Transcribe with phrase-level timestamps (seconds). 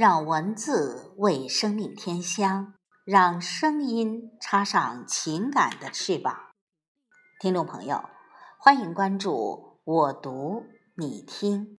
[0.00, 2.72] 让文字为生命添香，
[3.04, 6.34] 让声音插上情感的翅膀。
[7.38, 8.08] 听众朋友，
[8.58, 10.64] 欢迎关注我读
[10.96, 11.78] 你听。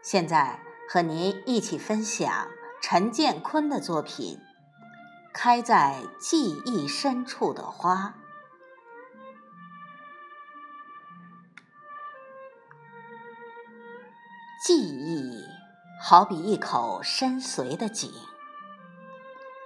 [0.00, 2.46] 现在和您一起分享
[2.80, 4.36] 陈建坤的作品
[5.34, 8.14] 《开在记忆深处的花》。
[14.64, 15.57] 记忆。
[16.00, 18.10] 好比一口深邃的井，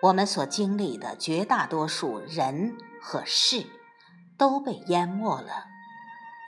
[0.00, 3.66] 我们所经历的绝大多数人和事
[4.38, 5.66] 都被淹没了、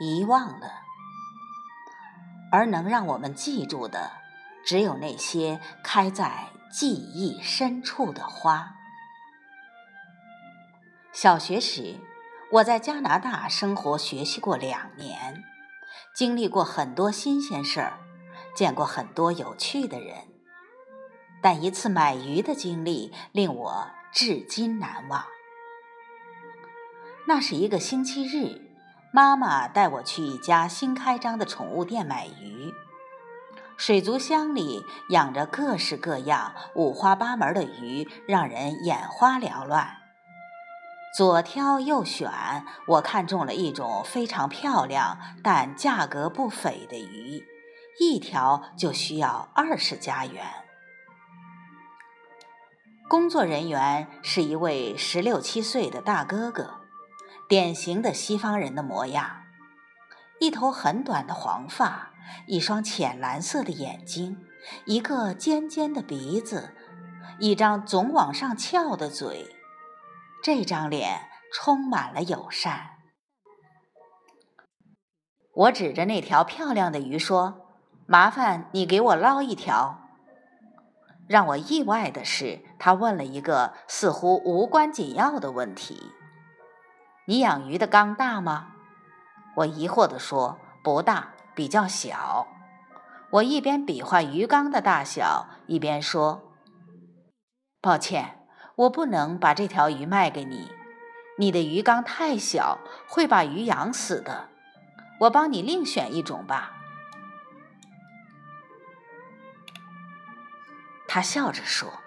[0.00, 0.80] 遗忘了，
[2.50, 4.10] 而能让我们记住的，
[4.64, 8.76] 只有那些开在记忆深处的花。
[11.12, 12.00] 小学时，
[12.50, 15.44] 我在加拿大生活学习过两年，
[16.16, 17.98] 经历过很多新鲜事儿。
[18.54, 20.16] 见过很多有趣的人，
[21.42, 25.24] 但一次买鱼的经历令我至今难忘。
[27.26, 28.60] 那是一个星期日，
[29.12, 32.72] 妈妈带我去一家新开张的宠物店买鱼。
[33.76, 39.96] 水族箱里养着各式各样、五花八门的鱼，让人眼花缭乱。
[41.16, 42.30] 左挑右选，
[42.86, 47.42] 我看中了一种非常漂亮但价格不菲的鱼。
[48.00, 50.44] 一条就需要二十加元。
[53.08, 56.80] 工作人员是一位十六七岁的大哥哥，
[57.48, 59.42] 典型的西方人的模样，
[60.40, 62.12] 一头很短的黄发，
[62.46, 64.44] 一双浅蓝色的眼睛，
[64.86, 66.74] 一个尖尖的鼻子，
[67.38, 69.54] 一张总往上翘的嘴，
[70.42, 72.92] 这张脸充满了友善。
[75.52, 77.63] 我指着那条漂亮的鱼说。
[78.06, 80.00] 麻烦你给我捞一条。
[81.26, 86.12] 让我意外的是，他问了一个似乎无关紧要的问题
[87.24, 88.72] ：“你养鱼的缸大吗？”
[89.56, 92.46] 我疑惑地说：“不大，比较小。”
[93.32, 96.42] 我一边比划鱼缸的大小，一边说
[97.80, 98.46] ：“抱歉，
[98.76, 100.70] 我不能把这条鱼卖给你。
[101.38, 104.48] 你的鱼缸太小，会把鱼养死的。
[105.20, 106.72] 我帮你另选一种吧。”
[111.14, 112.00] 他笑着说：“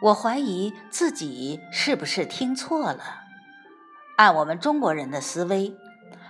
[0.00, 3.24] 我怀疑自己是不是听错了。
[4.16, 5.76] 按我们中国人的思维，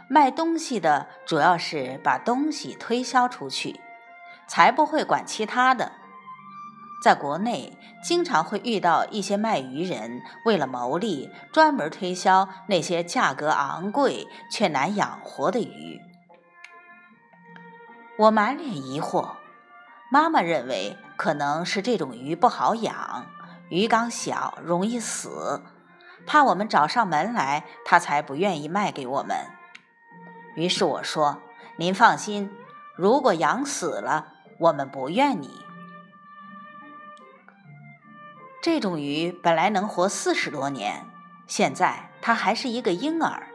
[0.08, 3.78] 卖东西的主要是把东西推销出去，
[4.48, 5.92] 才不会管其他的。
[7.04, 16.00] 在国内，经常会遇到一些卖鱼人为了牟利，专门推销那些价格昂贵却难养活的鱼。
[18.16, 19.32] 我满脸疑惑。”
[20.12, 23.24] 妈妈认为可能是这种鱼不好养，
[23.70, 25.62] 鱼缸小容易死，
[26.26, 29.38] 怕我们找上门来，她才不愿意卖给我们。
[30.54, 31.38] 于是我说
[31.80, 32.50] ：“您放心，
[32.94, 35.64] 如果养死了，我们不怨你。”
[38.60, 41.06] 这种鱼本来能活四十多年，
[41.46, 43.46] 现在它还是一个婴儿，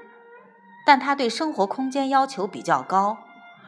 [0.87, 3.19] 但它对生活空间要求比较高。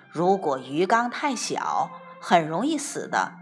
[0.09, 1.91] 如果鱼缸太小，
[2.21, 3.33] 很容易死的，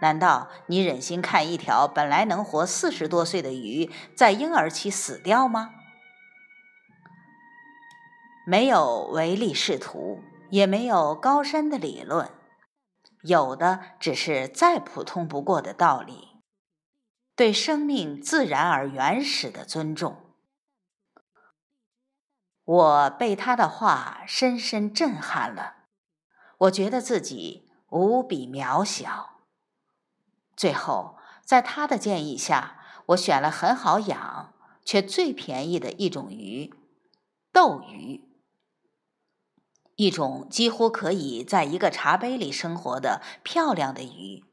[0.00, 5.70] 难道你忍心看一条本来能活四十多岁的鱼在婴儿期死掉吗？
[8.46, 12.30] 没有唯利是图，也没有高深的理论，
[13.22, 16.42] 有的只是再普通不过的道理：
[17.34, 20.20] 对生命自然而原始的尊重。
[22.64, 25.76] 我被他的话深深震撼了，
[26.58, 27.70] 我觉得自己。
[27.94, 29.38] 无比渺小。
[30.56, 34.52] 最后，在他的建议下，我选了很好养
[34.84, 36.74] 却最便宜的一种鱼——
[37.54, 38.28] 斗鱼，
[39.94, 44.44] 一种几乎可以在一个茶杯里生活的漂亮的鱼，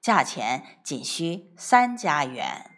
[0.00, 2.70] 价钱仅需三加元。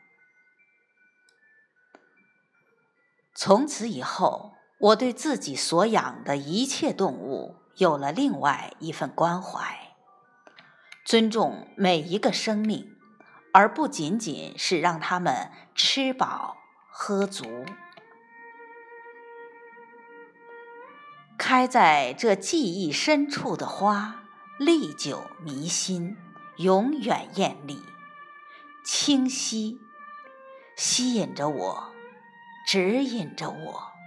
[3.37, 9.88] 从此以后，我对自己所养的一切动物有了另外一份关怀。
[11.09, 12.95] 尊重每一个生命，
[13.55, 16.59] 而不仅仅是让他们吃饱
[16.91, 17.65] 喝足。
[21.39, 24.25] 开在这记忆深处的花，
[24.59, 26.19] 历久弥新，
[26.59, 27.83] 永远艳丽、
[28.85, 29.81] 清晰，
[30.77, 31.91] 吸引着我，
[32.67, 33.98] 指引着我。